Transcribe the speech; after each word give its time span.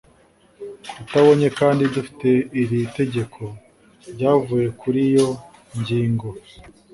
atabonye 1.01 1.47
Kandi 1.59 1.83
dufite 1.95 2.29
iri 2.61 2.79
tegeko 2.97 3.41
ryavuye 4.13 4.67
kuri 4.81 5.01
yo 5.15 5.27
ngingo 5.79 6.27